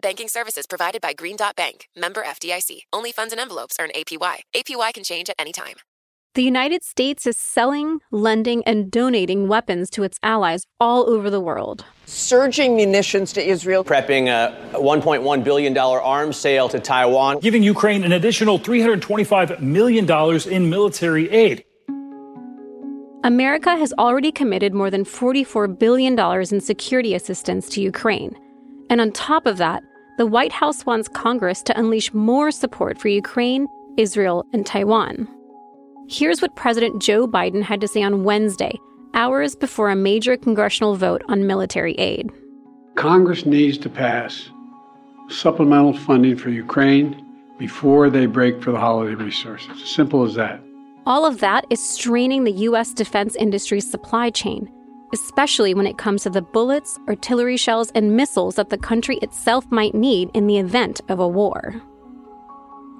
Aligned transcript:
Banking 0.00 0.28
services 0.28 0.66
provided 0.66 1.00
by 1.00 1.12
Green 1.12 1.36
Dot 1.36 1.56
Bank, 1.56 1.88
member 1.96 2.22
FDIC. 2.22 2.82
Only 2.92 3.10
funds 3.10 3.32
and 3.32 3.40
envelopes 3.40 3.76
earn 3.80 3.90
APY. 3.96 4.40
APY 4.54 4.94
can 4.94 5.02
change 5.02 5.28
at 5.28 5.36
any 5.38 5.52
time. 5.52 5.74
The 6.34 6.42
United 6.44 6.84
States 6.84 7.26
is 7.26 7.36
selling, 7.36 7.98
lending, 8.12 8.62
and 8.64 8.92
donating 8.92 9.48
weapons 9.48 9.90
to 9.90 10.04
its 10.04 10.18
allies 10.22 10.66
all 10.78 11.10
over 11.10 11.30
the 11.30 11.40
world. 11.40 11.84
Surging 12.06 12.76
munitions 12.76 13.32
to 13.32 13.44
Israel. 13.44 13.82
Prepping 13.82 14.28
a 14.28 14.76
$1.1 14.78 15.42
billion 15.42 15.76
arms 15.76 16.36
sale 16.36 16.68
to 16.68 16.78
Taiwan. 16.78 17.40
Giving 17.40 17.64
Ukraine 17.64 18.04
an 18.04 18.12
additional 18.12 18.58
$325 18.58 19.60
million 19.60 20.08
in 20.52 20.70
military 20.70 21.28
aid. 21.30 21.64
America 23.24 23.76
has 23.76 23.92
already 23.98 24.30
committed 24.30 24.72
more 24.72 24.90
than 24.90 25.04
$44 25.04 25.76
billion 25.76 26.16
in 26.52 26.60
security 26.60 27.16
assistance 27.16 27.68
to 27.70 27.80
Ukraine. 27.80 28.38
And 28.90 29.00
on 29.00 29.12
top 29.12 29.46
of 29.46 29.58
that, 29.58 29.82
the 30.18 30.26
White 30.26 30.52
House 30.52 30.84
wants 30.84 31.06
Congress 31.06 31.62
to 31.62 31.78
unleash 31.78 32.12
more 32.12 32.50
support 32.50 32.98
for 32.98 33.06
Ukraine, 33.06 33.68
Israel, 33.96 34.44
and 34.52 34.66
Taiwan. 34.66 35.28
Here's 36.08 36.42
what 36.42 36.56
President 36.56 37.00
Joe 37.00 37.28
Biden 37.28 37.62
had 37.62 37.80
to 37.80 37.86
say 37.86 38.02
on 38.02 38.24
Wednesday, 38.24 38.76
hours 39.14 39.54
before 39.54 39.90
a 39.90 39.96
major 39.96 40.36
congressional 40.36 40.96
vote 40.96 41.22
on 41.28 41.46
military 41.46 41.94
aid. 41.94 42.32
Congress 42.96 43.46
needs 43.46 43.78
to 43.78 43.88
pass 43.88 44.50
supplemental 45.28 45.92
funding 45.96 46.36
for 46.36 46.50
Ukraine 46.50 47.24
before 47.56 48.10
they 48.10 48.26
break 48.26 48.60
for 48.60 48.72
the 48.72 48.80
holiday 48.80 49.14
resources. 49.14 49.88
Simple 49.88 50.24
as 50.24 50.34
that. 50.34 50.60
All 51.06 51.24
of 51.24 51.38
that 51.38 51.64
is 51.70 51.80
straining 51.80 52.42
the 52.42 52.58
U.S. 52.68 52.92
defense 52.92 53.36
industry's 53.36 53.88
supply 53.88 54.30
chain, 54.30 54.68
especially 55.12 55.74
when 55.74 55.86
it 55.86 55.98
comes 55.98 56.22
to 56.22 56.30
the 56.30 56.42
bullets, 56.42 56.98
artillery 57.08 57.56
shells, 57.56 57.90
and 57.94 58.16
missiles 58.16 58.56
that 58.56 58.70
the 58.70 58.78
country 58.78 59.16
itself 59.18 59.64
might 59.70 59.94
need 59.94 60.30
in 60.34 60.46
the 60.46 60.58
event 60.58 61.00
of 61.08 61.18
a 61.18 61.28
war. 61.28 61.80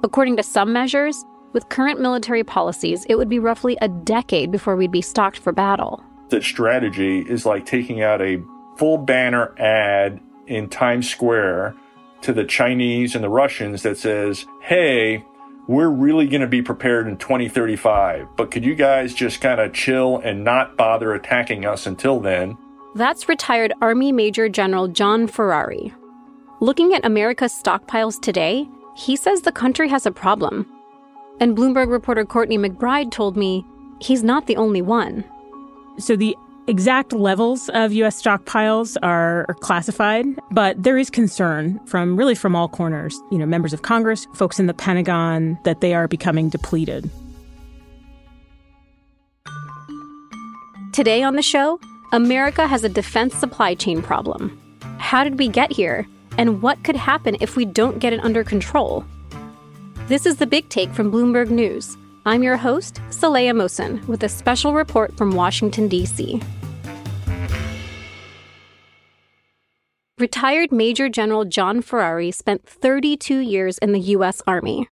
According 0.02 0.36
to 0.36 0.42
some 0.42 0.72
measures, 0.72 1.24
with 1.52 1.68
current 1.70 2.00
military 2.00 2.44
policies, 2.44 3.04
it 3.08 3.16
would 3.16 3.28
be 3.28 3.38
roughly 3.38 3.76
a 3.80 3.88
decade 3.88 4.50
before 4.50 4.76
we'd 4.76 4.92
be 4.92 5.02
stocked 5.02 5.38
for 5.38 5.52
battle. 5.52 6.02
That 6.28 6.44
strategy 6.44 7.20
is 7.20 7.46
like 7.46 7.64
taking 7.64 8.02
out 8.02 8.20
a 8.20 8.42
full 8.76 8.98
banner 8.98 9.58
ad 9.58 10.20
in 10.46 10.68
Times 10.68 11.08
Square 11.08 11.74
to 12.20 12.32
the 12.32 12.44
Chinese 12.44 13.14
and 13.14 13.24
the 13.24 13.28
Russians 13.28 13.82
that 13.82 13.96
says, 13.96 14.46
hey, 14.60 15.24
we're 15.68 15.90
really 15.90 16.26
going 16.26 16.40
to 16.40 16.46
be 16.46 16.62
prepared 16.62 17.06
in 17.06 17.18
2035, 17.18 18.26
but 18.36 18.50
could 18.50 18.64
you 18.64 18.74
guys 18.74 19.14
just 19.14 19.42
kind 19.42 19.60
of 19.60 19.74
chill 19.74 20.16
and 20.24 20.42
not 20.42 20.78
bother 20.78 21.12
attacking 21.12 21.66
us 21.66 21.86
until 21.86 22.18
then? 22.20 22.56
That's 22.94 23.28
retired 23.28 23.74
Army 23.82 24.10
Major 24.10 24.48
General 24.48 24.88
John 24.88 25.26
Ferrari. 25.26 25.92
Looking 26.60 26.94
at 26.94 27.04
America's 27.04 27.52
stockpiles 27.52 28.18
today, 28.18 28.66
he 28.96 29.14
says 29.14 29.42
the 29.42 29.52
country 29.52 29.88
has 29.90 30.06
a 30.06 30.10
problem. 30.10 30.66
And 31.38 31.56
Bloomberg 31.56 31.90
reporter 31.90 32.24
Courtney 32.24 32.56
McBride 32.56 33.12
told 33.12 33.36
me 33.36 33.64
he's 34.00 34.24
not 34.24 34.46
the 34.46 34.56
only 34.56 34.82
one. 34.82 35.22
So 35.98 36.16
the 36.16 36.34
exact 36.68 37.14
levels 37.14 37.70
of 37.70 37.92
U.S. 37.94 38.22
stockpiles 38.22 38.96
are, 39.02 39.46
classified, 39.60 40.26
but 40.50 40.80
there 40.80 40.98
is 40.98 41.10
concern 41.10 41.80
from 41.86 42.16
really 42.16 42.34
from 42.34 42.54
all 42.54 42.68
corners, 42.68 43.18
you 43.32 43.38
know, 43.38 43.46
members 43.46 43.72
of 43.72 43.82
Congress, 43.82 44.26
folks 44.34 44.60
in 44.60 44.66
the 44.66 44.74
Pentagon, 44.74 45.58
that 45.64 45.80
they 45.80 45.94
are 45.94 46.06
becoming 46.06 46.48
depleted. 46.50 47.10
Today 50.92 51.22
on 51.22 51.36
the 51.36 51.42
show, 51.42 51.80
America 52.12 52.66
has 52.66 52.84
a 52.84 52.88
defense 52.88 53.34
supply 53.34 53.74
chain 53.74 54.02
problem. 54.02 54.60
How 54.98 55.24
did 55.24 55.38
we 55.38 55.48
get 55.48 55.72
here? 55.72 56.06
And 56.36 56.62
what 56.62 56.82
could 56.84 56.96
happen 56.96 57.36
if 57.40 57.56
we 57.56 57.64
don't 57.64 57.98
get 57.98 58.12
it 58.12 58.20
under 58.20 58.44
control? 58.44 59.04
This 60.06 60.26
is 60.26 60.36
the 60.36 60.46
Big 60.46 60.68
Take 60.68 60.90
from 60.90 61.10
Bloomberg 61.10 61.50
News. 61.50 61.96
I'm 62.26 62.42
your 62.42 62.56
host, 62.56 62.96
Saleha 63.10 63.52
Mohsin, 63.52 64.06
with 64.06 64.22
a 64.22 64.28
special 64.28 64.74
report 64.74 65.16
from 65.16 65.32
Washington, 65.32 65.88
D.C. 65.88 66.40
Retired 70.18 70.72
Major 70.72 71.08
General 71.08 71.44
John 71.44 71.80
Ferrari 71.80 72.30
spent 72.30 72.66
32 72.66 73.38
years 73.38 73.78
in 73.78 73.92
the 73.92 74.00
U.S. 74.00 74.42
Army. 74.46 74.88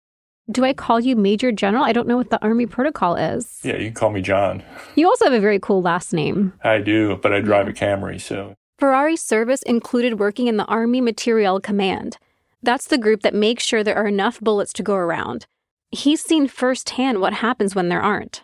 Do 0.50 0.64
I 0.64 0.72
call 0.72 0.98
you 0.98 1.14
Major 1.14 1.52
General? 1.52 1.84
I 1.84 1.92
don't 1.92 2.08
know 2.08 2.16
what 2.16 2.30
the 2.30 2.42
Army 2.42 2.66
protocol 2.66 3.16
is. 3.16 3.60
Yeah, 3.62 3.76
you 3.76 3.86
can 3.86 3.94
call 3.94 4.10
me 4.10 4.20
John. 4.22 4.62
You 4.96 5.06
also 5.06 5.26
have 5.26 5.34
a 5.34 5.40
very 5.40 5.60
cool 5.60 5.82
last 5.82 6.12
name. 6.12 6.54
I 6.64 6.78
do, 6.78 7.16
but 7.16 7.32
I 7.32 7.40
drive 7.40 7.68
a 7.68 7.72
Camry, 7.72 8.20
so. 8.20 8.54
Ferrari's 8.78 9.22
service 9.22 9.62
included 9.62 10.18
working 10.18 10.48
in 10.48 10.56
the 10.56 10.64
Army 10.64 11.00
Materiel 11.00 11.60
Command 11.60 12.16
that's 12.62 12.86
the 12.86 12.98
group 12.98 13.22
that 13.22 13.34
makes 13.34 13.64
sure 13.64 13.82
there 13.82 13.96
are 13.96 14.06
enough 14.06 14.40
bullets 14.40 14.72
to 14.74 14.82
go 14.82 14.94
around. 14.94 15.46
He's 15.90 16.22
seen 16.22 16.46
firsthand 16.46 17.20
what 17.20 17.34
happens 17.34 17.74
when 17.74 17.88
there 17.88 18.02
aren't. 18.02 18.42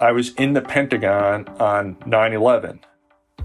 I 0.00 0.12
was 0.12 0.34
in 0.34 0.52
the 0.52 0.62
Pentagon 0.62 1.48
on 1.58 1.96
9 2.06 2.32
11, 2.32 2.80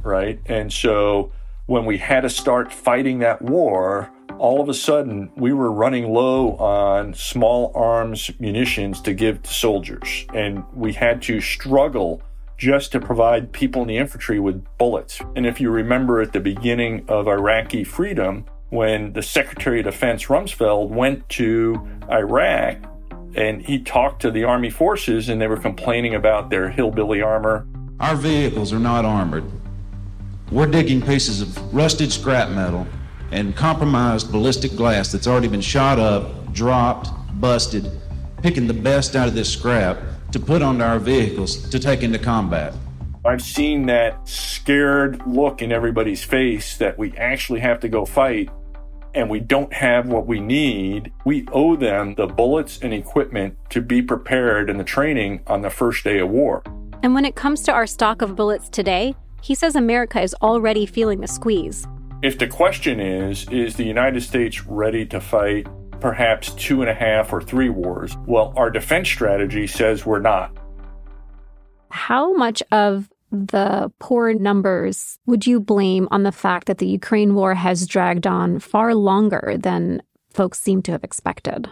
right? 0.04 0.40
And 0.46 0.72
so 0.72 1.32
when 1.68 1.86
we 1.86 1.98
had 1.98 2.22
to 2.22 2.30
start 2.30 2.74
fighting 2.74 3.20
that 3.20 3.42
war, 3.42 4.10
all 4.40 4.62
of 4.62 4.70
a 4.70 4.74
sudden 4.74 5.30
we 5.36 5.54
were 5.54 5.72
running 5.72 6.12
low 6.12 6.56
on 6.56 7.14
small 7.14 7.72
arms 7.76 8.32
munitions 8.40 9.02
to 9.02 9.14
give 9.14 9.44
to 9.44 9.54
soldiers. 9.54 10.26
And 10.34 10.64
we 10.74 10.94
had 10.94 11.22
to 11.24 11.42
struggle 11.42 12.22
just 12.58 12.92
to 12.94 13.00
provide 13.00 13.52
people 13.52 13.84
in 13.84 13.88
the 13.90 13.98
infantry 13.98 14.40
with 14.40 14.66
bullets. 14.78 15.20
And 15.36 15.46
if 15.46 15.62
you 15.62 15.70
remember 15.70 16.22
at 16.22 16.34
the 16.34 16.40
beginning 16.40 17.06
of 17.08 17.28
Iraqi 17.28 17.84
freedom, 17.84 18.46
when 18.70 19.14
the 19.14 19.22
Secretary 19.22 19.80
of 19.80 19.86
Defense 19.86 20.26
Rumsfeld 20.26 20.90
went 20.90 21.28
to 21.30 21.88
Iraq 22.10 22.78
and 23.36 23.62
he 23.62 23.80
talked 23.80 24.22
to 24.22 24.32
the 24.32 24.44
Army 24.44 24.70
forces 24.70 25.30
and 25.30 25.40
they 25.42 25.48
were 25.48 25.58
complaining 25.58 26.16
about 26.16 26.50
their 26.50 26.70
hillbilly 26.70 27.22
armor. 27.22 27.68
Our 28.00 28.16
vehicles 28.16 28.74
are 28.74 28.80
not 28.80 29.06
armored. 29.06 29.44
We're 30.50 30.68
digging 30.68 31.02
pieces 31.02 31.42
of 31.42 31.74
rusted 31.74 32.10
scrap 32.10 32.50
metal 32.50 32.88
and 33.32 33.54
compromised 33.54 34.32
ballistic 34.32 34.78
glass 34.78 35.12
that's 35.12 35.28
already 35.28 35.50
been 35.50 35.60
shot 35.60 36.00
up, 36.00 36.54
dropped, 36.54 37.10
busted, 37.42 37.92
picking 38.42 38.66
the 38.66 38.74
best 38.74 39.18
out 39.18 39.28
of 39.28 39.36
this 39.36 39.52
scrap 39.52 39.98
to 40.32 40.40
put 40.40 40.62
onto 40.62 40.86
our 40.86 41.00
vehicles 41.00 41.70
to 41.70 41.80
take 41.80 42.02
into 42.02 42.18
combat. 42.18 42.74
I've 43.26 43.42
seen 43.42 43.88
that 43.88 44.26
scared 44.26 45.22
look 45.28 45.62
in 45.62 45.74
everybody's 45.74 46.24
face 46.24 46.78
that 46.78 46.98
we 46.98 47.12
actually 47.18 47.60
have 47.60 47.82
to 47.82 47.90
go 47.90 48.06
fight 48.06 48.50
and 49.14 49.30
we 49.30 49.42
don't 49.42 49.74
have 49.74 50.08
what 50.08 50.28
we 50.28 50.40
need. 50.40 51.12
We 51.26 51.46
owe 51.52 51.76
them 51.76 52.16
the 52.16 52.28
bullets 52.28 52.80
and 52.82 52.94
equipment 52.94 53.58
to 53.72 53.82
be 53.82 54.02
prepared 54.02 54.70
in 54.70 54.78
the 54.78 54.86
training 54.86 55.42
on 55.48 55.62
the 55.62 55.70
first 55.70 56.06
day 56.06 56.20
of 56.20 56.30
war. 56.30 56.64
And 57.04 57.14
when 57.14 57.26
it 57.26 57.36
comes 57.36 57.64
to 57.64 57.74
our 57.74 57.86
stock 57.86 58.22
of 58.22 58.38
bullets 58.38 58.70
today, 58.70 59.14
he 59.42 59.56
says 59.56 59.76
America 59.76 60.22
is 60.22 60.36
already 60.42 60.86
feeling 60.86 61.22
the 61.22 61.28
squeeze. 61.28 61.88
If 62.24 62.38
the 62.38 62.48
question 62.48 63.00
is, 63.00 63.48
is 63.50 63.76
the 63.76 63.86
United 63.86 64.22
States 64.22 64.66
ready 64.66 65.06
to 65.08 65.20
fight 65.20 65.68
perhaps 66.00 66.52
two 66.54 66.82
and 66.82 66.90
a 66.90 66.94
half 66.94 67.32
or 67.32 67.42
three 67.42 67.70
wars? 67.70 68.18
Well, 68.26 68.54
our 68.56 68.70
defense 68.70 69.08
strategy 69.08 69.68
says 69.68 70.06
we're 70.06 70.20
not. 70.20 70.56
How 71.90 72.34
much 72.34 72.64
of 72.72 73.10
the 73.32 73.92
poor 74.00 74.34
numbers 74.34 75.20
would 75.26 75.46
you 75.46 75.60
blame 75.60 76.08
on 76.12 76.24
the 76.24 76.32
fact 76.32 76.68
that 76.68 76.78
the 76.78 76.88
Ukraine 76.88 77.36
war 77.36 77.54
has 77.54 77.86
dragged 77.86 78.26
on 78.26 78.60
far 78.60 78.96
longer 78.96 79.56
than 79.60 80.02
folks 80.30 80.60
seem 80.60 80.82
to 80.84 80.92
have 80.92 81.04
expected? 81.04 81.70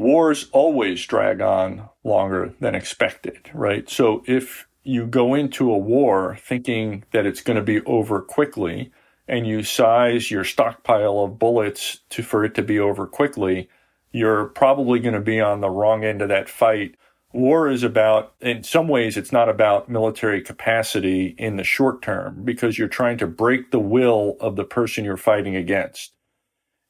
wars 0.00 0.48
always 0.52 1.04
drag 1.04 1.40
on 1.40 1.88
longer 2.04 2.54
than 2.60 2.74
expected, 2.74 3.50
right? 3.52 3.88
So 3.88 4.22
if 4.26 4.66
you 4.82 5.06
go 5.06 5.34
into 5.34 5.70
a 5.70 5.78
war 5.78 6.36
thinking 6.40 7.04
that 7.12 7.26
it's 7.26 7.42
going 7.42 7.56
to 7.56 7.62
be 7.62 7.80
over 7.82 8.20
quickly 8.20 8.90
and 9.28 9.46
you 9.46 9.62
size 9.62 10.30
your 10.30 10.44
stockpile 10.44 11.20
of 11.20 11.38
bullets 11.38 12.00
to 12.10 12.22
for 12.22 12.44
it 12.44 12.54
to 12.54 12.62
be 12.62 12.80
over 12.80 13.06
quickly, 13.06 13.68
you're 14.10 14.46
probably 14.46 14.98
going 14.98 15.14
to 15.14 15.20
be 15.20 15.40
on 15.40 15.60
the 15.60 15.70
wrong 15.70 16.04
end 16.04 16.20
of 16.20 16.28
that 16.28 16.48
fight. 16.48 16.96
War 17.32 17.68
is 17.68 17.84
about, 17.84 18.34
in 18.40 18.64
some 18.64 18.88
ways, 18.88 19.16
it's 19.16 19.30
not 19.30 19.48
about 19.48 19.88
military 19.88 20.42
capacity 20.42 21.36
in 21.38 21.56
the 21.56 21.62
short 21.62 22.02
term 22.02 22.42
because 22.44 22.76
you're 22.76 22.88
trying 22.88 23.18
to 23.18 23.26
break 23.28 23.70
the 23.70 23.78
will 23.78 24.36
of 24.40 24.56
the 24.56 24.64
person 24.64 25.04
you're 25.04 25.16
fighting 25.16 25.54
against. 25.54 26.12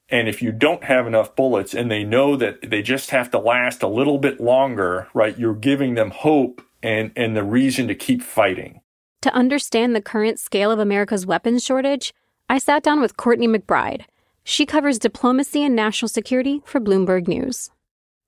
And 0.09 0.29
if 0.29 0.41
you 0.41 0.51
don't 0.51 0.85
have 0.85 1.07
enough 1.07 1.37
bullets 1.37 1.75
and 1.75 1.91
they 1.91 2.05
know 2.05 2.37
that 2.37 2.71
they 2.71 2.81
just 2.81 3.11
have 3.11 3.31
to 3.33 3.39
last 3.39 3.83
a 3.83 3.89
little 3.89 4.19
bit 4.19 4.41
longer, 4.41 5.09
right, 5.13 5.39
you're 5.39 5.55
giving 5.55 5.95
them 5.95 6.11
hope 6.11 6.63
and, 6.83 7.13
and 7.17 7.37
the 7.37 7.45
reason 7.45 7.89
to 7.89 7.95
keep 7.95 8.23
fighting. 8.23 8.81
To 9.23 9.33
understand 9.35 9.95
the 9.95 10.01
current 10.01 10.41
scale 10.41 10.71
of 10.71 10.79
America's 10.79 11.27
weapons 11.27 11.65
shortage, 11.65 12.15
I 12.49 12.59
sat 12.59 12.83
down 12.83 13.01
with 13.01 13.17
Courtney 13.17 13.49
McBride. 13.49 14.05
She 14.45 14.67
covers 14.67 14.99
diplomacy 14.99 15.63
and 15.63 15.77
national 15.77 16.09
security 16.09 16.63
for 16.65 16.81
Bloomberg 16.81 17.29
News. 17.29 17.71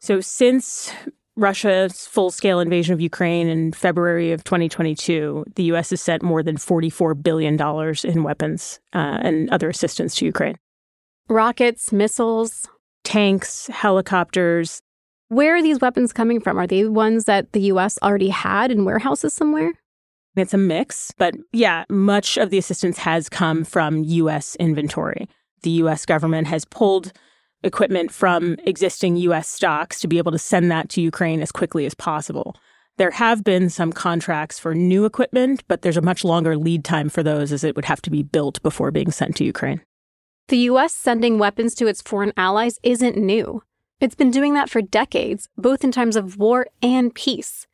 So, 0.00 0.20
since 0.20 0.93
Russia's 1.37 2.06
full 2.06 2.31
scale 2.31 2.60
invasion 2.60 2.93
of 2.93 3.00
Ukraine 3.00 3.49
in 3.49 3.72
February 3.72 4.32
of 4.32 4.44
2022, 4.44 5.44
the 5.56 5.62
U.S. 5.64 5.90
has 5.90 6.02
sent 6.02 6.22
more 6.22 6.43
than 6.43 6.56
$44 6.56 7.22
billion 7.22 7.58
in 8.05 8.22
weapons 8.22 8.81
uh, 8.93 9.19
and 9.22 9.48
other 9.50 9.70
assistance 9.70 10.14
to 10.16 10.26
Ukraine 10.26 10.56
rockets, 11.28 11.93
missiles, 11.93 12.69
tanks, 13.05 13.66
helicopters. 13.69 14.81
Where 15.32 15.56
are 15.56 15.62
these 15.62 15.81
weapons 15.81 16.12
coming 16.12 16.40
from? 16.40 16.58
Are 16.58 16.67
they 16.67 16.84
ones 16.84 17.25
that 17.25 17.52
the 17.52 17.62
US 17.73 17.99
already 18.02 18.29
had 18.29 18.70
in 18.70 18.84
warehouses 18.84 19.32
somewhere? 19.32 19.73
It's 20.37 20.52
a 20.52 20.58
mix, 20.58 21.11
but 21.17 21.34
yeah, 21.52 21.87
much 21.88 22.37
of 22.37 22.50
the 22.50 22.58
assistance 22.58 22.99
has 22.99 23.31
come 23.31 23.64
from 23.64 24.05
US 24.05 24.56
inventory. 24.56 25.31
The 25.62 25.70
US 25.70 26.05
government 26.05 26.49
has 26.49 26.67
pulled 26.67 27.14
equipment 27.62 28.12
from 28.12 28.56
existing 28.67 29.17
US 29.17 29.49
stocks 29.49 30.00
to 30.00 30.06
be 30.06 30.19
able 30.19 30.32
to 30.32 30.38
send 30.38 30.70
that 30.70 30.90
to 30.90 31.00
Ukraine 31.00 31.40
as 31.40 31.50
quickly 31.50 31.87
as 31.87 31.94
possible. 31.94 32.55
There 32.99 33.12
have 33.12 33.43
been 33.43 33.70
some 33.70 33.90
contracts 33.90 34.58
for 34.58 34.75
new 34.75 35.06
equipment, 35.06 35.64
but 35.67 35.81
there's 35.81 35.96
a 35.96 36.02
much 36.02 36.25
longer 36.25 36.58
lead 36.58 36.84
time 36.84 37.08
for 37.08 37.23
those 37.23 37.52
as 37.52 37.64
it 37.64 37.75
would 37.75 37.87
have 37.87 38.02
to 38.02 38.11
be 38.11 38.23
built 38.23 38.62
before 38.62 38.90
being 38.90 39.11
sent 39.11 39.37
to 39.37 39.44
Ukraine. 39.44 39.81
The 40.49 40.58
US 40.69 40.93
sending 40.93 41.38
weapons 41.38 41.75
to 41.76 41.87
its 41.87 42.02
foreign 42.02 42.34
allies 42.37 42.79
isn't 42.82 43.17
new. 43.17 43.62
It's 44.02 44.16
been 44.16 44.32
doing 44.32 44.54
that 44.54 44.69
for 44.69 44.82
decades, 44.82 45.49
both 45.56 45.84
in 45.84 45.93
times 45.93 46.16
of 46.16 46.37
war 46.37 46.66
and 46.82 47.14
peace. 47.14 47.69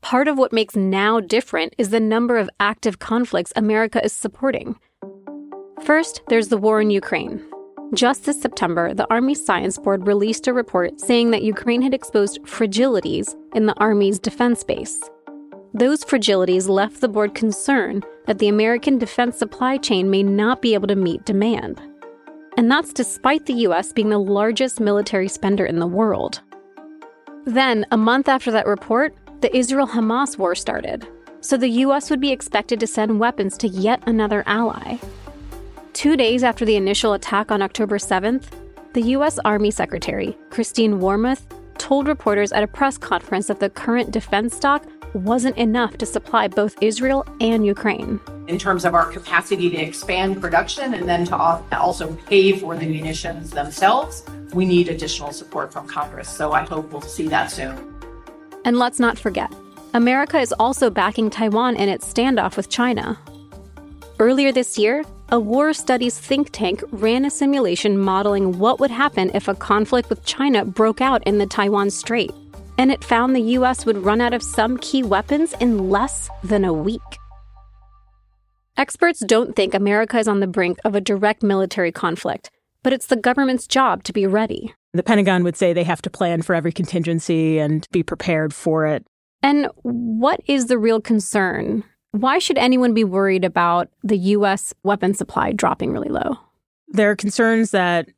Part 0.00 0.26
of 0.26 0.38
what 0.38 0.54
makes 0.54 0.74
now 0.74 1.20
different 1.20 1.74
is 1.76 1.90
the 1.90 2.00
number 2.00 2.38
of 2.38 2.48
active 2.58 2.98
conflicts 2.98 3.52
America 3.54 4.02
is 4.02 4.14
supporting. 4.14 4.76
First, 5.82 6.22
there's 6.28 6.48
the 6.48 6.56
war 6.56 6.80
in 6.80 6.88
Ukraine. 6.88 7.44
Just 7.92 8.24
this 8.24 8.40
September, 8.40 8.94
the 8.94 9.06
Army 9.10 9.34
Science 9.34 9.76
Board 9.76 10.06
released 10.06 10.48
a 10.48 10.54
report 10.54 10.98
saying 10.98 11.30
that 11.32 11.42
Ukraine 11.42 11.82
had 11.82 11.92
exposed 11.92 12.40
fragilities 12.44 13.36
in 13.54 13.66
the 13.66 13.78
Army's 13.78 14.18
defense 14.18 14.64
base. 14.64 14.98
Those 15.74 16.06
fragilities 16.06 16.70
left 16.70 17.02
the 17.02 17.08
board 17.08 17.34
concerned 17.34 18.06
that 18.26 18.38
the 18.38 18.48
American 18.48 18.96
defense 18.96 19.36
supply 19.36 19.76
chain 19.76 20.08
may 20.08 20.22
not 20.22 20.62
be 20.62 20.72
able 20.72 20.88
to 20.88 20.96
meet 20.96 21.26
demand 21.26 21.82
and 22.56 22.70
that's 22.70 22.92
despite 22.92 23.46
the 23.46 23.64
US 23.66 23.92
being 23.92 24.10
the 24.10 24.18
largest 24.18 24.80
military 24.80 25.28
spender 25.28 25.66
in 25.66 25.78
the 25.78 25.86
world. 25.86 26.40
Then, 27.44 27.86
a 27.90 27.96
month 27.96 28.28
after 28.28 28.50
that 28.50 28.66
report, 28.66 29.14
the 29.40 29.54
Israel 29.56 29.86
Hamas 29.86 30.36
war 30.36 30.54
started, 30.54 31.06
so 31.40 31.56
the 31.56 31.68
US 31.84 32.10
would 32.10 32.20
be 32.20 32.32
expected 32.32 32.80
to 32.80 32.86
send 32.86 33.18
weapons 33.18 33.56
to 33.58 33.68
yet 33.68 34.02
another 34.06 34.42
ally. 34.46 34.98
Two 35.92 36.16
days 36.16 36.44
after 36.44 36.64
the 36.64 36.76
initial 36.76 37.14
attack 37.14 37.50
on 37.50 37.62
October 37.62 37.98
7th, 37.98 38.44
the 38.92 39.02
U.S. 39.02 39.38
Army 39.44 39.70
Secretary, 39.70 40.36
Christine 40.50 41.00
Wormuth, 41.00 41.42
told 41.78 42.08
reporters 42.08 42.52
at 42.52 42.62
a 42.62 42.66
press 42.66 42.98
conference 42.98 43.46
that 43.46 43.60
the 43.60 43.70
current 43.70 44.10
defense 44.10 44.56
stock 44.56 44.84
wasn't 45.14 45.56
enough 45.56 45.96
to 45.98 46.06
supply 46.06 46.48
both 46.48 46.76
Israel 46.80 47.26
and 47.40 47.66
Ukraine. 47.66 48.20
In 48.48 48.58
terms 48.58 48.84
of 48.84 48.94
our 48.94 49.10
capacity 49.10 49.70
to 49.70 49.76
expand 49.76 50.40
production 50.40 50.94
and 50.94 51.08
then 51.08 51.24
to 51.26 51.36
also 51.36 52.14
pay 52.26 52.52
for 52.52 52.76
the 52.76 52.86
munitions 52.86 53.50
themselves, 53.50 54.24
we 54.52 54.64
need 54.64 54.88
additional 54.88 55.32
support 55.32 55.72
from 55.72 55.86
Congress. 55.86 56.28
So 56.28 56.52
I 56.52 56.62
hope 56.62 56.92
we'll 56.92 57.02
see 57.02 57.28
that 57.28 57.50
soon. 57.50 57.76
And 58.64 58.78
let's 58.78 59.00
not 59.00 59.18
forget, 59.18 59.52
America 59.94 60.38
is 60.38 60.52
also 60.58 60.90
backing 60.90 61.30
Taiwan 61.30 61.76
in 61.76 61.88
its 61.88 62.12
standoff 62.12 62.56
with 62.56 62.68
China. 62.68 63.18
Earlier 64.18 64.52
this 64.52 64.78
year, 64.78 65.04
a 65.30 65.38
war 65.38 65.72
studies 65.72 66.18
think 66.18 66.50
tank 66.50 66.82
ran 66.90 67.24
a 67.24 67.30
simulation 67.30 67.96
modeling 67.96 68.58
what 68.58 68.80
would 68.80 68.90
happen 68.90 69.30
if 69.32 69.48
a 69.48 69.54
conflict 69.54 70.10
with 70.10 70.24
China 70.24 70.64
broke 70.64 71.00
out 71.00 71.22
in 71.24 71.38
the 71.38 71.46
Taiwan 71.46 71.90
Strait 71.90 72.32
and 72.80 72.90
it 72.90 73.04
found 73.04 73.36
the 73.36 73.58
US 73.58 73.84
would 73.84 74.06
run 74.06 74.22
out 74.22 74.32
of 74.32 74.42
some 74.42 74.78
key 74.78 75.02
weapons 75.02 75.52
in 75.60 75.90
less 75.90 76.30
than 76.42 76.64
a 76.64 76.72
week. 76.72 77.18
Experts 78.78 79.22
don't 79.26 79.54
think 79.54 79.74
America 79.74 80.18
is 80.18 80.26
on 80.26 80.40
the 80.40 80.46
brink 80.46 80.78
of 80.82 80.94
a 80.94 81.00
direct 81.00 81.42
military 81.42 81.92
conflict, 81.92 82.50
but 82.82 82.94
it's 82.94 83.04
the 83.04 83.16
government's 83.16 83.66
job 83.66 84.02
to 84.04 84.14
be 84.14 84.26
ready. 84.26 84.74
The 84.94 85.02
Pentagon 85.02 85.44
would 85.44 85.58
say 85.58 85.74
they 85.74 85.84
have 85.84 86.00
to 86.00 86.08
plan 86.08 86.40
for 86.40 86.54
every 86.54 86.72
contingency 86.72 87.58
and 87.58 87.86
be 87.92 88.02
prepared 88.02 88.54
for 88.54 88.86
it. 88.86 89.06
And 89.42 89.68
what 89.82 90.40
is 90.46 90.68
the 90.68 90.78
real 90.78 91.02
concern? 91.02 91.84
Why 92.12 92.38
should 92.38 92.56
anyone 92.56 92.94
be 92.94 93.04
worried 93.04 93.44
about 93.44 93.90
the 94.02 94.16
U.S. 94.16 94.72
weapon 94.84 95.12
supply 95.12 95.52
dropping 95.52 95.92
really 95.92 96.08
low? 96.08 96.38
There 96.88 97.10
are 97.10 97.16
concerns 97.16 97.72
that 97.72 98.08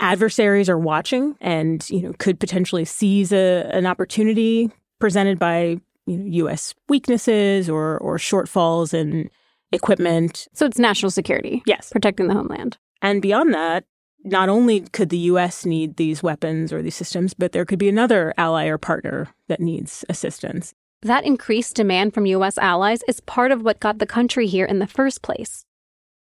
adversaries 0.00 0.68
are 0.68 0.78
watching 0.78 1.36
and 1.40 1.88
you 1.90 2.02
know 2.02 2.12
could 2.18 2.40
potentially 2.40 2.84
seize 2.84 3.32
a, 3.32 3.68
an 3.72 3.86
opportunity 3.86 4.70
presented 4.98 5.38
by 5.38 5.78
you 6.06 6.18
know, 6.18 6.26
U.S. 6.26 6.74
weaknesses 6.88 7.68
or 7.68 7.98
or 7.98 8.18
shortfalls 8.18 8.92
in 8.92 9.30
equipment. 9.72 10.48
So 10.52 10.66
it's 10.66 10.78
national 10.78 11.10
security. 11.10 11.62
Yes, 11.66 11.90
protecting 11.90 12.28
the 12.28 12.34
homeland. 12.34 12.78
And 13.02 13.20
beyond 13.20 13.52
that, 13.54 13.84
not 14.24 14.48
only 14.48 14.80
could 14.80 15.10
the 15.10 15.18
U.S. 15.18 15.66
need 15.66 15.96
these 15.96 16.22
weapons 16.22 16.72
or 16.72 16.82
these 16.82 16.94
systems, 16.94 17.34
but 17.34 17.52
there 17.52 17.64
could 17.64 17.78
be 17.78 17.88
another 17.88 18.32
ally 18.38 18.66
or 18.66 18.78
partner 18.78 19.28
that 19.48 19.60
needs 19.60 20.04
assistance. 20.08 20.74
That 21.02 21.24
increased 21.24 21.76
demand 21.76 22.14
from 22.14 22.24
U.S. 22.26 22.56
allies 22.56 23.02
is 23.06 23.20
part 23.20 23.52
of 23.52 23.62
what 23.62 23.80
got 23.80 23.98
the 23.98 24.06
country 24.06 24.46
here 24.46 24.64
in 24.64 24.78
the 24.78 24.86
first 24.86 25.20
place. 25.20 25.66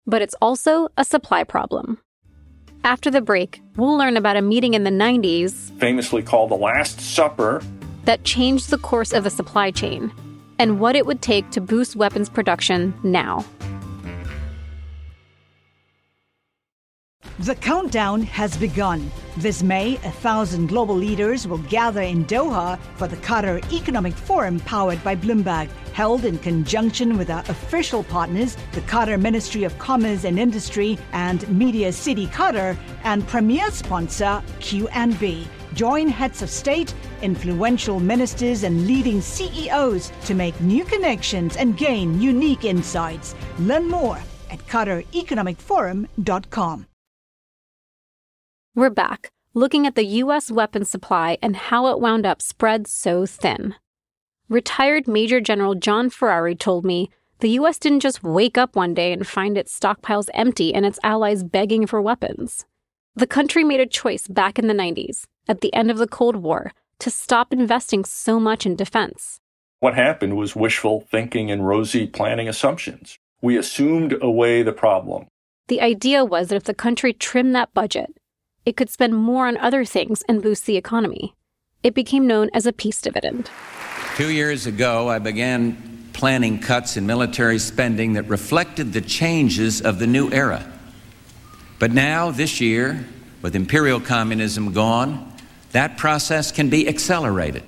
But 0.05 0.21
it's 0.21 0.35
also 0.43 0.89
a 0.97 1.05
supply 1.05 1.45
problem. 1.45 2.01
After 2.85 3.11
the 3.11 3.23
break, 3.23 3.63
we'll 3.77 3.97
learn 3.97 4.19
about 4.19 4.37
a 4.37 4.43
meeting 4.43 4.75
in 4.75 4.85
the 4.85 4.91
90s, 4.91 5.73
famously 5.81 6.23
called 6.23 6.51
the 6.51 6.55
Last 6.55 7.01
Supper, 7.01 7.63
that 8.05 8.25
changed 8.25 8.69
the 8.69 8.77
course 8.77 9.15
of 9.15 9.25
the 9.25 9.31
supply 9.31 9.71
chain 9.71 10.13
and 10.59 10.79
what 10.79 10.95
it 10.95 11.07
would 11.07 11.23
take 11.23 11.49
to 11.53 11.63
boost 11.63 11.97
weapons 11.97 12.29
production 12.29 12.93
now. 13.03 13.43
The 17.39 17.55
countdown 17.55 18.23
has 18.25 18.55
begun. 18.59 19.11
This 19.39 19.63
May, 19.63 19.95
a 20.05 20.11
thousand 20.11 20.67
global 20.67 20.95
leaders 20.95 21.49
will 21.49 21.65
gather 21.71 22.03
in 22.03 22.27
Doha 22.27 22.79
for 22.97 23.09
the 23.09 23.17
Qatar 23.17 23.65
Economic 23.73 24.13
Forum 24.13 24.61
powered 24.61 25.03
by 25.03 25.17
Bloomberg, 25.17 25.71
held 25.95 26.25
in 26.25 26.39
conjunction 26.39 27.17
with 27.17 27.31
our 27.31 27.45
official 27.49 28.03
partners, 28.03 28.57
the 28.73 28.81
Qatar 28.83 29.19
Ministry 29.19 29.63
of 29.63 29.79
Commerce 29.79 30.25
and 30.25 30.39
Industry 30.39 30.99
and 31.13 31.49
Media 31.49 31.93
City 31.93 32.27
Qatar, 32.27 32.77
and 33.05 33.27
premier 33.29 33.71
sponsor 33.71 34.43
QNB. 34.59 35.47
Join 35.75 36.09
heads 36.09 36.43
of 36.43 36.51
state, 36.51 36.93
influential 37.23 38.01
ministers, 38.01 38.65
and 38.65 38.87
leading 38.87 39.21
CEOs 39.21 40.11
to 40.25 40.35
make 40.35 40.61
new 40.61 40.85
connections 40.85 41.57
and 41.57 41.77
gain 41.77 42.21
unique 42.21 42.65
insights. 42.65 43.37
Learn 43.61 43.89
more 43.89 44.19
at 44.51 44.59
QatarEconomicForum.com. 44.67 46.87
We're 48.77 48.91
back, 48.91 49.31
looking 49.55 49.87
at 49.87 49.95
the 49.95 50.05
U.S. 50.23 50.51
weapons 50.51 50.91
supply 50.91 51.39
and 51.41 51.55
how 51.55 51.87
it 51.87 52.01
wound 52.01 52.27
up 52.27 52.43
spread 52.43 52.89
so 52.89 53.27
thin. 53.27 53.77
Retired 54.51 55.09
Major 55.09 55.41
General 55.41 55.75
John 55.75 56.11
Ferrari 56.11 56.55
told 56.55 56.85
me 56.85 57.09
the 57.41 57.49
U.S. 57.51 57.79
didn't 57.79 58.01
just 58.01 58.23
wake 58.23 58.59
up 58.59 58.77
one 58.77 58.93
day 58.93 59.11
and 59.11 59.27
find 59.27 59.57
its 59.57 59.79
stockpiles 59.79 60.29
empty 60.35 60.75
and 60.75 60.85
its 60.85 60.99
allies 61.03 61.43
begging 61.43 61.87
for 61.87 62.03
weapons. 62.03 62.67
The 63.15 63.27
country 63.27 63.65
made 63.65 63.81
a 63.81 63.87
choice 63.87 64.29
back 64.29 64.59
in 64.59 64.67
the 64.67 64.75
90s, 64.75 65.25
at 65.49 65.63
the 65.63 65.73
end 65.73 65.91
of 65.91 65.97
the 65.97 66.07
Cold 66.07 66.37
War, 66.37 66.73
to 66.99 67.11
stop 67.11 67.55
investing 67.55 68.05
so 68.05 68.39
much 68.39 68.67
in 68.67 68.77
defense. 68.77 69.41
What 69.81 69.95
happened 69.95 70.37
was 70.37 70.55
wishful 70.55 71.07
thinking 71.11 71.51
and 71.51 71.67
rosy 71.67 72.07
planning 72.07 72.47
assumptions. 72.47 73.19
We 73.41 73.57
assumed 73.57 74.15
away 74.21 74.63
the 74.63 74.73
problem. 74.73 75.27
The 75.69 75.81
idea 75.81 76.23
was 76.23 76.49
that 76.49 76.57
if 76.57 76.65
the 76.65 76.75
country 76.75 77.15
trimmed 77.15 77.55
that 77.55 77.73
budget, 77.73 78.15
it 78.67 78.77
could 78.77 78.91
spend 78.91 79.15
more 79.15 79.47
on 79.47 79.57
other 79.57 79.87
things 79.87 80.23
and 80.29 80.43
boost 80.43 80.67
the 80.67 80.77
economy. 80.77 81.35
It 81.83 81.95
became 81.95 82.27
known 82.27 82.51
as 82.53 82.67
a 82.67 82.73
peace 82.75 83.01
dividend. 83.01 83.51
Two 84.15 84.31
years 84.31 84.67
ago, 84.67 85.09
I 85.09 85.19
began 85.19 86.09
planning 86.13 86.61
cuts 86.61 86.97
in 86.97 87.05
military 87.05 87.59
spending 87.59 88.13
that 88.13 88.29
reflected 88.29 88.93
the 88.93 89.01
changes 89.01 89.83
of 89.83 89.99
the 89.99 90.07
new 90.07 90.31
era. 90.31 90.65
But 91.81 91.91
now, 91.91 92.31
this 92.31 92.61
year, 92.61 93.05
with 93.43 93.57
imperial 93.57 93.99
communism 93.99 94.73
gone, 94.73 95.33
that 95.73 95.97
process 95.99 96.53
can 96.53 96.71
be 96.71 96.89
accelerated. 96.89 97.65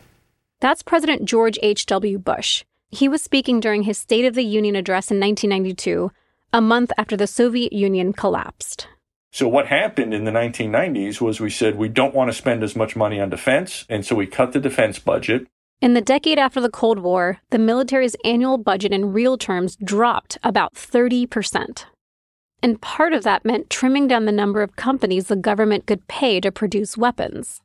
That's 0.60 0.84
President 0.84 1.24
George 1.24 1.58
H.W. 1.64 2.20
Bush. 2.20 2.62
He 2.90 3.08
was 3.08 3.22
speaking 3.22 3.58
during 3.58 3.82
his 3.82 3.98
State 3.98 4.24
of 4.24 4.34
the 4.34 4.44
Union 4.44 4.76
address 4.76 5.10
in 5.10 5.18
1992, 5.18 6.12
a 6.52 6.60
month 6.60 6.92
after 6.96 7.16
the 7.16 7.26
Soviet 7.26 7.72
Union 7.72 8.12
collapsed. 8.12 8.86
So, 9.32 9.48
what 9.48 9.66
happened 9.66 10.14
in 10.14 10.22
the 10.22 10.30
1990s 10.30 11.20
was 11.20 11.40
we 11.40 11.50
said 11.50 11.74
we 11.74 11.88
don't 11.88 12.14
want 12.14 12.30
to 12.30 12.38
spend 12.38 12.62
as 12.62 12.76
much 12.76 12.94
money 12.94 13.20
on 13.20 13.30
defense, 13.30 13.84
and 13.88 14.06
so 14.06 14.14
we 14.14 14.28
cut 14.28 14.52
the 14.52 14.60
defense 14.60 15.00
budget. 15.00 15.48
In 15.82 15.92
the 15.92 16.00
decade 16.00 16.38
after 16.38 16.58
the 16.58 16.70
Cold 16.70 17.00
War, 17.00 17.38
the 17.50 17.58
military's 17.58 18.16
annual 18.24 18.56
budget 18.56 18.92
in 18.92 19.12
real 19.12 19.36
terms 19.36 19.76
dropped 19.76 20.38
about 20.42 20.74
30%. 20.74 21.84
And 22.62 22.80
part 22.80 23.12
of 23.12 23.24
that 23.24 23.44
meant 23.44 23.68
trimming 23.68 24.08
down 24.08 24.24
the 24.24 24.32
number 24.32 24.62
of 24.62 24.76
companies 24.76 25.26
the 25.26 25.36
government 25.36 25.86
could 25.86 26.08
pay 26.08 26.40
to 26.40 26.50
produce 26.50 26.96
weapons. 26.96 27.60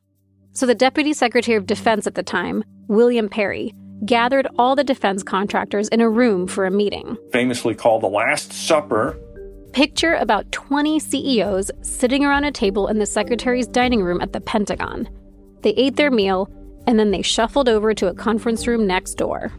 So 0.52 0.66
the 0.66 0.74
Deputy 0.74 1.14
Secretary 1.14 1.56
of 1.56 1.64
Defense 1.64 2.06
at 2.06 2.14
the 2.14 2.22
time, 2.22 2.62
William 2.86 3.30
Perry, 3.30 3.72
gathered 4.04 4.46
all 4.58 4.76
the 4.76 4.84
defense 4.84 5.22
contractors 5.22 5.88
in 5.88 6.02
a 6.02 6.10
room 6.10 6.46
for 6.46 6.66
a 6.66 6.70
meeting. 6.70 7.16
Famously 7.32 7.74
called 7.74 8.02
the 8.02 8.08
Last 8.08 8.52
Supper. 8.52 9.18
Picture 9.72 10.16
about 10.16 10.52
20 10.52 11.00
CEOs 11.00 11.70
sitting 11.80 12.26
around 12.26 12.44
a 12.44 12.52
table 12.52 12.88
in 12.88 12.98
the 12.98 13.06
Secretary's 13.06 13.66
dining 13.66 14.02
room 14.02 14.20
at 14.20 14.34
the 14.34 14.40
Pentagon. 14.42 15.08
They 15.62 15.70
ate 15.70 15.96
their 15.96 16.10
meal 16.10 16.50
and 16.86 16.98
then 16.98 17.10
they 17.10 17.22
shuffled 17.22 17.68
over 17.68 17.94
to 17.94 18.08
a 18.08 18.14
conference 18.14 18.66
room 18.66 18.86
next 18.86 19.14
door. 19.14 19.52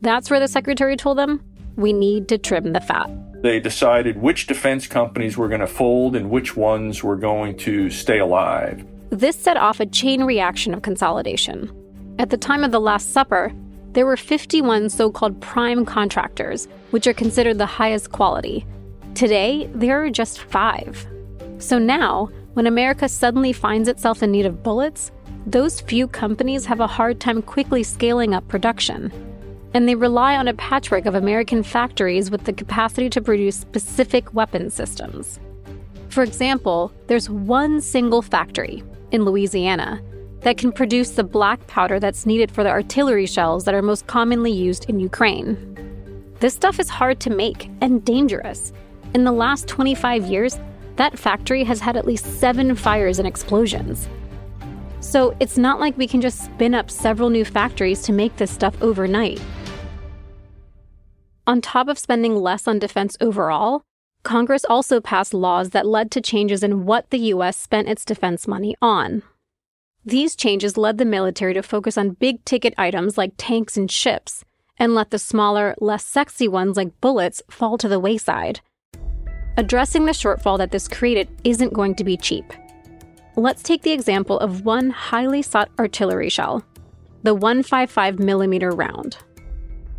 That's 0.00 0.30
where 0.30 0.40
the 0.40 0.48
secretary 0.48 0.96
told 0.96 1.18
them, 1.18 1.42
we 1.76 1.92
need 1.92 2.28
to 2.28 2.38
trim 2.38 2.72
the 2.72 2.80
fat. 2.80 3.10
They 3.42 3.60
decided 3.60 4.20
which 4.20 4.46
defense 4.46 4.86
companies 4.86 5.36
were 5.36 5.48
going 5.48 5.60
to 5.60 5.66
fold 5.66 6.16
and 6.16 6.30
which 6.30 6.56
ones 6.56 7.02
were 7.02 7.16
going 7.16 7.56
to 7.58 7.90
stay 7.90 8.18
alive. 8.18 8.86
This 9.10 9.36
set 9.36 9.56
off 9.56 9.80
a 9.80 9.86
chain 9.86 10.24
reaction 10.24 10.72
of 10.74 10.82
consolidation. 10.82 11.70
At 12.18 12.30
the 12.30 12.36
time 12.36 12.64
of 12.64 12.72
the 12.72 12.80
Last 12.80 13.12
Supper, 13.12 13.52
there 13.92 14.06
were 14.06 14.16
51 14.16 14.90
so 14.90 15.10
called 15.10 15.40
prime 15.40 15.84
contractors, 15.84 16.68
which 16.90 17.06
are 17.06 17.14
considered 17.14 17.58
the 17.58 17.66
highest 17.66 18.12
quality. 18.12 18.66
Today, 19.14 19.68
there 19.74 20.02
are 20.02 20.10
just 20.10 20.40
five. 20.40 21.06
So 21.58 21.78
now, 21.78 22.30
when 22.54 22.66
America 22.66 23.08
suddenly 23.08 23.52
finds 23.52 23.88
itself 23.88 24.22
in 24.22 24.32
need 24.32 24.46
of 24.46 24.62
bullets, 24.62 25.12
those 25.46 25.80
few 25.80 26.08
companies 26.08 26.64
have 26.64 26.80
a 26.80 26.86
hard 26.86 27.20
time 27.20 27.42
quickly 27.42 27.82
scaling 27.82 28.34
up 28.34 28.46
production. 28.48 29.12
And 29.74 29.88
they 29.88 29.94
rely 29.94 30.36
on 30.36 30.48
a 30.48 30.54
patchwork 30.54 31.04
of 31.04 31.14
American 31.14 31.62
factories 31.62 32.30
with 32.30 32.44
the 32.44 32.52
capacity 32.52 33.10
to 33.10 33.20
produce 33.20 33.56
specific 33.56 34.32
weapon 34.32 34.70
systems. 34.70 35.38
For 36.08 36.22
example, 36.22 36.92
there's 37.08 37.28
one 37.28 37.80
single 37.80 38.22
factory 38.22 38.82
in 39.10 39.24
Louisiana 39.24 40.00
that 40.40 40.58
can 40.58 40.72
produce 40.72 41.10
the 41.10 41.24
black 41.24 41.66
powder 41.66 41.98
that's 41.98 42.26
needed 42.26 42.50
for 42.50 42.62
the 42.62 42.70
artillery 42.70 43.26
shells 43.26 43.64
that 43.64 43.74
are 43.74 43.82
most 43.82 44.06
commonly 44.06 44.52
used 44.52 44.88
in 44.88 45.00
Ukraine. 45.00 45.56
This 46.40 46.54
stuff 46.54 46.78
is 46.78 46.88
hard 46.88 47.20
to 47.20 47.30
make 47.30 47.68
and 47.80 48.04
dangerous. 48.04 48.72
In 49.14 49.24
the 49.24 49.32
last 49.32 49.66
25 49.68 50.26
years, 50.26 50.58
that 50.96 51.18
factory 51.18 51.64
has 51.64 51.80
had 51.80 51.96
at 51.96 52.06
least 52.06 52.26
seven 52.38 52.74
fires 52.76 53.18
and 53.18 53.26
explosions. 53.26 54.08
So 55.04 55.36
it's 55.38 55.58
not 55.58 55.80
like 55.80 55.98
we 55.98 56.08
can 56.08 56.22
just 56.22 56.42
spin 56.42 56.74
up 56.74 56.90
several 56.90 57.28
new 57.28 57.44
factories 57.44 58.00
to 58.02 58.12
make 58.12 58.34
this 58.36 58.50
stuff 58.50 58.74
overnight. 58.82 59.40
On 61.46 61.60
top 61.60 61.88
of 61.88 61.98
spending 61.98 62.34
less 62.34 62.66
on 62.66 62.78
defense 62.78 63.14
overall, 63.20 63.82
Congress 64.22 64.64
also 64.64 65.02
passed 65.02 65.34
laws 65.34 65.70
that 65.70 65.86
led 65.86 66.10
to 66.10 66.22
changes 66.22 66.62
in 66.64 66.86
what 66.86 67.10
the 67.10 67.18
U.S. 67.18 67.58
spent 67.58 67.86
its 67.86 68.04
defense 68.04 68.48
money 68.48 68.74
on. 68.80 69.22
These 70.06 70.34
changes 70.34 70.78
led 70.78 70.96
the 70.96 71.04
military 71.04 71.52
to 71.52 71.62
focus 71.62 71.98
on 71.98 72.12
big 72.12 72.42
ticket 72.46 72.72
items 72.78 73.18
like 73.18 73.34
tanks 73.36 73.76
and 73.76 73.90
ships, 73.90 74.42
and 74.78 74.94
let 74.94 75.10
the 75.10 75.18
smaller, 75.18 75.74
less 75.80 76.06
sexy 76.06 76.48
ones 76.48 76.78
like 76.78 76.98
bullets 77.02 77.42
fall 77.50 77.76
to 77.76 77.88
the 77.88 78.00
wayside. 78.00 78.60
Addressing 79.58 80.06
the 80.06 80.12
shortfall 80.12 80.56
that 80.56 80.70
this 80.70 80.88
created 80.88 81.28
isn't 81.44 81.74
going 81.74 81.94
to 81.96 82.04
be 82.04 82.16
cheap. 82.16 82.52
Let's 83.36 83.64
take 83.64 83.82
the 83.82 83.90
example 83.90 84.38
of 84.38 84.64
one 84.64 84.90
highly 84.90 85.42
sought 85.42 85.68
artillery 85.78 86.28
shell, 86.28 86.64
the 87.24 87.34
155 87.34 88.20
millimeter 88.20 88.70
round. 88.70 89.18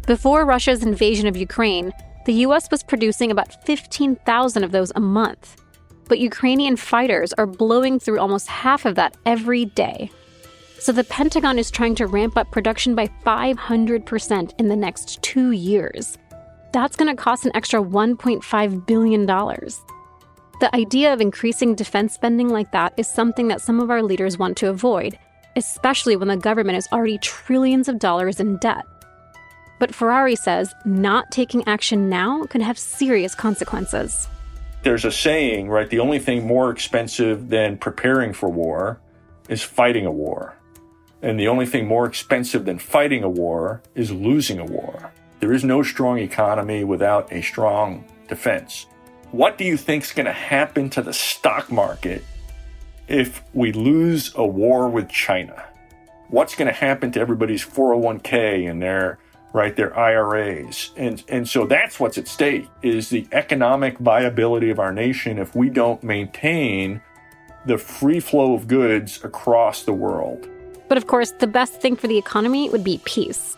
Before 0.07 0.45
Russia's 0.45 0.83
invasion 0.83 1.27
of 1.27 1.35
Ukraine, 1.35 1.91
the 2.25 2.45
US 2.45 2.71
was 2.71 2.81
producing 2.81 3.31
about 3.31 3.65
15,000 3.65 4.63
of 4.63 4.71
those 4.71 4.91
a 4.95 5.01
month. 5.01 5.61
But 6.07 6.19
Ukrainian 6.19 6.77
fighters 6.77 7.33
are 7.33 7.45
blowing 7.45 7.99
through 7.99 8.19
almost 8.19 8.47
half 8.47 8.85
of 8.85 8.95
that 8.95 9.17
every 9.25 9.65
day. 9.65 10.11
So 10.79 10.93
the 10.93 11.03
Pentagon 11.03 11.59
is 11.59 11.71
trying 11.71 11.95
to 11.95 12.07
ramp 12.07 12.37
up 12.37 12.51
production 12.51 12.95
by 12.95 13.07
500% 13.25 14.59
in 14.59 14.67
the 14.69 14.75
next 14.75 15.21
two 15.21 15.51
years. 15.51 16.17
That's 16.71 16.95
going 16.95 17.13
to 17.13 17.21
cost 17.21 17.45
an 17.45 17.51
extra 17.53 17.81
$1.5 17.81 18.85
billion. 18.85 19.25
The 20.61 20.73
idea 20.73 21.11
of 21.11 21.19
increasing 21.19 21.75
defense 21.75 22.13
spending 22.13 22.47
like 22.47 22.71
that 22.71 22.93
is 22.95 23.07
something 23.07 23.49
that 23.49 23.61
some 23.61 23.81
of 23.81 23.91
our 23.91 24.01
leaders 24.01 24.37
want 24.37 24.55
to 24.57 24.69
avoid, 24.69 25.19
especially 25.57 26.15
when 26.15 26.29
the 26.29 26.37
government 26.37 26.77
is 26.77 26.87
already 26.93 27.17
trillions 27.17 27.89
of 27.89 27.99
dollars 27.99 28.39
in 28.39 28.57
debt. 28.57 28.85
But 29.79 29.93
Ferrari 29.93 30.37
says 30.37 30.73
not 30.85 31.29
taking 31.29 31.67
action 31.67 32.07
now 32.07 32.45
can 32.45 32.61
have 32.61 32.79
serious 32.79 33.35
consequences. 33.35 34.29
There's 34.83 35.03
a 35.03 35.11
saying, 35.11 35.67
right? 35.67 35.89
The 35.89 35.99
only 35.99 36.19
thing 36.19 36.47
more 36.47 36.69
expensive 36.69 37.49
than 37.49 37.77
preparing 37.77 38.31
for 38.31 38.47
war 38.47 39.01
is 39.49 39.61
fighting 39.61 40.05
a 40.05 40.11
war. 40.11 40.55
And 41.21 41.37
the 41.37 41.49
only 41.49 41.65
thing 41.65 41.85
more 41.85 42.05
expensive 42.05 42.63
than 42.63 42.79
fighting 42.79 43.23
a 43.23 43.29
war 43.29 43.81
is 43.93 44.11
losing 44.11 44.59
a 44.59 44.65
war. 44.65 45.11
There 45.41 45.51
is 45.51 45.65
no 45.65 45.83
strong 45.83 46.19
economy 46.19 46.85
without 46.85 47.33
a 47.33 47.41
strong 47.41 48.05
defense. 48.29 48.85
What 49.35 49.57
do 49.57 49.65
you 49.65 49.75
think 49.75 50.05
is 50.05 50.13
going 50.13 50.27
to 50.27 50.31
happen 50.31 50.89
to 50.91 51.01
the 51.01 51.11
stock 51.11 51.69
market 51.69 52.23
if 53.09 53.43
we 53.53 53.73
lose 53.73 54.31
a 54.33 54.47
war 54.47 54.87
with 54.87 55.09
China? 55.09 55.61
What's 56.29 56.55
going 56.55 56.69
to 56.69 56.73
happen 56.73 57.11
to 57.11 57.19
everybody's 57.19 57.61
401k 57.61 58.71
and 58.71 58.81
their 58.81 59.19
right 59.51 59.75
their 59.75 59.93
IRAs? 59.93 60.91
And 60.95 61.21
and 61.27 61.49
so 61.49 61.65
that's 61.65 61.99
what's 61.99 62.17
at 62.17 62.29
stake 62.29 62.69
is 62.81 63.09
the 63.09 63.27
economic 63.33 63.97
viability 63.97 64.69
of 64.69 64.79
our 64.79 64.93
nation 64.93 65.37
if 65.37 65.53
we 65.53 65.69
don't 65.69 66.01
maintain 66.01 67.01
the 67.65 67.77
free 67.77 68.21
flow 68.21 68.53
of 68.53 68.69
goods 68.69 69.21
across 69.21 69.83
the 69.83 69.91
world. 69.91 70.47
But 70.87 70.97
of 70.97 71.07
course, 71.07 71.31
the 71.31 71.47
best 71.47 71.81
thing 71.81 71.97
for 71.97 72.07
the 72.07 72.17
economy 72.17 72.69
would 72.69 72.85
be 72.85 73.01
peace. 73.03 73.57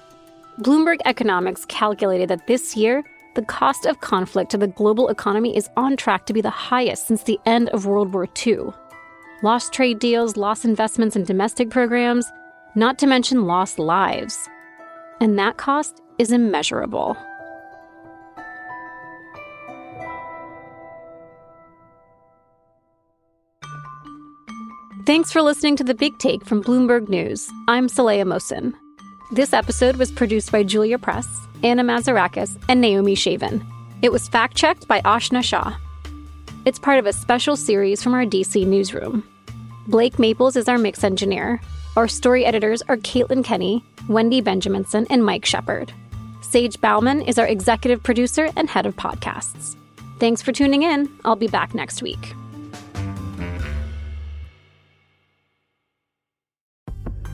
Bloomberg 0.59 0.97
Economics 1.05 1.65
calculated 1.65 2.29
that 2.29 2.47
this 2.47 2.75
year 2.75 3.03
the 3.37 3.43
cost 3.43 3.85
of 3.85 4.01
conflict 4.01 4.49
to 4.49 4.57
the 4.57 4.65
global 4.65 5.09
economy 5.09 5.55
is 5.55 5.69
on 5.77 5.95
track 5.95 6.25
to 6.25 6.33
be 6.33 6.41
the 6.41 6.49
highest 6.49 7.05
since 7.05 7.21
the 7.21 7.39
end 7.45 7.69
of 7.69 7.85
World 7.85 8.11
War 8.11 8.27
II. 8.43 8.73
Lost 9.43 9.71
trade 9.71 9.99
deals, 9.99 10.37
lost 10.37 10.65
investments 10.65 11.15
in 11.15 11.23
domestic 11.23 11.69
programs, 11.69 12.25
not 12.73 12.97
to 12.97 13.05
mention 13.05 13.45
lost 13.45 13.77
lives. 13.77 14.49
And 15.21 15.37
that 15.37 15.57
cost 15.57 16.01
is 16.17 16.31
immeasurable. 16.31 17.15
Thanks 25.05 25.31
for 25.31 25.43
listening 25.43 25.75
to 25.75 25.83
The 25.83 25.93
Big 25.93 26.17
Take 26.17 26.43
from 26.43 26.63
Bloomberg 26.63 27.07
News. 27.07 27.47
I'm 27.67 27.87
Saleha 27.87 28.23
Mohsin. 28.23 28.73
This 29.31 29.53
episode 29.53 29.97
was 29.97 30.11
produced 30.11 30.51
by 30.51 30.63
Julia 30.63 30.97
Press, 30.97 31.46
Anna 31.63 31.83
Mazarakis, 31.83 32.57
and 32.69 32.81
Naomi 32.81 33.15
Shavin. 33.15 33.65
It 34.01 34.11
was 34.11 34.27
fact 34.27 34.55
checked 34.55 34.87
by 34.87 35.01
Ashna 35.01 35.43
Shah. 35.43 35.77
It's 36.65 36.79
part 36.79 36.99
of 36.99 37.05
a 37.05 37.13
special 37.13 37.55
series 37.55 38.03
from 38.03 38.13
our 38.13 38.25
DC 38.25 38.65
newsroom. 38.65 39.23
Blake 39.87 40.19
Maples 40.19 40.55
is 40.55 40.67
our 40.67 40.77
mix 40.77 41.03
engineer. 41.03 41.61
Our 41.95 42.07
story 42.07 42.45
editors 42.45 42.81
are 42.83 42.97
Caitlin 42.97 43.43
Kenny, 43.43 43.83
Wendy 44.07 44.41
Benjaminson, 44.41 45.07
and 45.09 45.25
Mike 45.25 45.45
Shepard. 45.45 45.93
Sage 46.41 46.79
Bauman 46.79 47.21
is 47.21 47.39
our 47.39 47.47
executive 47.47 48.03
producer 48.03 48.49
and 48.55 48.69
head 48.69 48.85
of 48.85 48.95
podcasts. 48.95 49.75
Thanks 50.19 50.41
for 50.41 50.51
tuning 50.51 50.83
in. 50.83 51.09
I'll 51.25 51.35
be 51.35 51.47
back 51.47 51.73
next 51.73 52.01
week. 52.01 52.35